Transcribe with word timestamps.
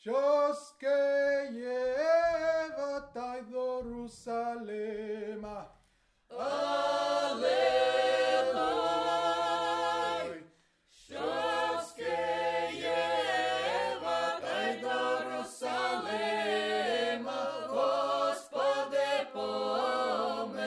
що 0.00 0.54
скеєва 0.54 1.90
та 3.14 3.36
й 3.36 3.42
до 3.42 3.82
Русалема. 3.82 5.70
Алелуй! 6.28 7.50
Що 10.90 11.80
скеєва 11.88 12.90
та 14.40 14.68
й 14.70 14.80
до 14.80 15.20
Русалема, 15.30 15.82
Господи 17.68 19.26
помилуй. 19.32 20.60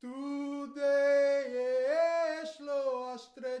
Туди 0.00 1.00
йшло 2.44 3.10
аж 3.14 3.22
три 3.22 3.60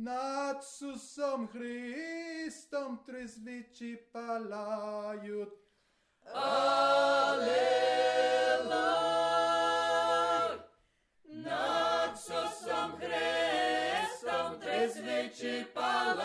Над 0.00 0.64
Сусом 0.64 1.48
Христом 1.48 2.98
три 3.06 3.28
свічі 3.28 3.96
палають. 4.12 5.48
Аллилуйя! 6.24 7.50
Над 11.24 12.20
Сусом 12.20 12.92
Христом 13.00 14.58
три 14.60 14.88
свічі 14.88 15.66
палають, 15.74 16.18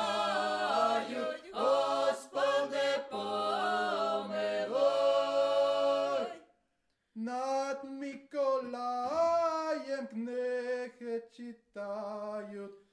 Господи 1.54 3.00
помилуй. 3.12 4.36
Над 7.16 7.84
Миколаєм 7.84 9.38
книги 10.08 11.24
читають. 11.32 12.85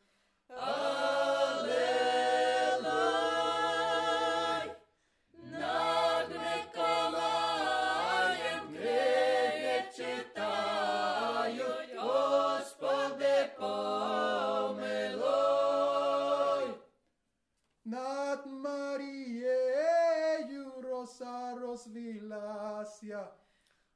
Θαλάσσια. 22.28 23.36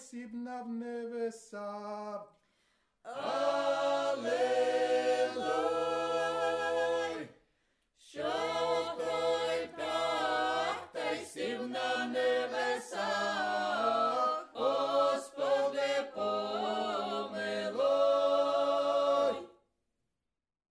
Спасиб 0.00 0.32
нам 0.32 0.78
небеса. 0.78 2.26
Аллилуйя. 3.04 4.30